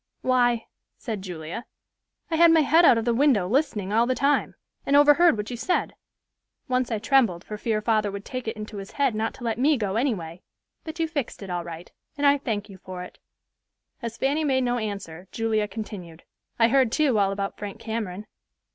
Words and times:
"Why," 0.23 0.65
said 0.97 1.21
Julia, 1.21 1.63
"I 2.31 2.35
had 2.35 2.49
my 2.49 2.61
head 2.61 2.85
out 2.85 2.97
of 2.97 3.05
the 3.05 3.13
window, 3.13 3.47
listening 3.47 3.93
all 3.93 4.07
the 4.07 4.15
time, 4.15 4.55
and 4.83 4.95
overheard 4.95 5.37
what 5.37 5.51
you 5.51 5.55
said. 5.57 5.93
Once 6.67 6.89
I 6.89 6.97
trembled 6.97 7.43
for 7.43 7.55
fear 7.55 7.83
father 7.83 8.09
would 8.09 8.25
take 8.25 8.47
it 8.47 8.55
into 8.57 8.77
his 8.77 8.93
head 8.93 9.13
not 9.13 9.35
to 9.35 9.43
let 9.43 9.59
me 9.59 9.77
go 9.77 9.97
any 9.97 10.15
way; 10.15 10.41
but 10.83 10.97
you 10.97 11.07
fixed 11.07 11.43
it 11.43 11.51
all 11.51 11.63
right, 11.63 11.91
and 12.17 12.25
I 12.25 12.39
thank 12.39 12.67
you 12.67 12.79
for 12.79 13.03
it." 13.03 13.19
As 14.01 14.17
Fanny 14.17 14.43
made 14.43 14.63
no 14.63 14.79
answer, 14.79 15.27
Julia 15.31 15.67
continued, 15.67 16.23
"I 16.57 16.69
heard, 16.69 16.91
too, 16.91 17.19
all 17.19 17.31
about 17.31 17.55
Frank 17.59 17.79
Cameron. 17.79 18.25